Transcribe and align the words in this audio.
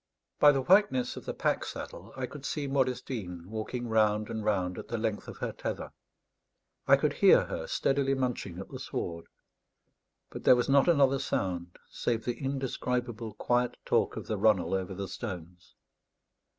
By 0.39 0.51
the 0.51 0.63
whiteness 0.63 1.15
of 1.15 1.25
the 1.25 1.33
pack 1.35 1.63
saddle, 1.63 2.11
I 2.17 2.25
could 2.25 2.43
see 2.43 2.65
Modestine 2.65 3.45
walking 3.47 3.87
round 3.87 4.31
and 4.31 4.43
round 4.43 4.79
at 4.79 4.87
the 4.87 4.97
length 4.97 5.27
of 5.27 5.37
her 5.37 5.51
tether; 5.51 5.91
I 6.87 6.97
could 6.97 7.13
hear 7.13 7.45
her 7.45 7.67
steadily 7.67 8.15
munching 8.15 8.57
at 8.57 8.69
the 8.69 8.79
sward; 8.79 9.27
but 10.31 10.43
there 10.43 10.55
was 10.55 10.67
not 10.67 10.87
another 10.87 11.19
sound, 11.19 11.77
save 11.91 12.25
the 12.25 12.33
indescribable 12.43 13.35
quiet 13.35 13.77
talk 13.85 14.17
of 14.17 14.25
the 14.25 14.39
runnel 14.39 14.73
over 14.73 14.95
the 14.95 15.07
stones. 15.07 15.75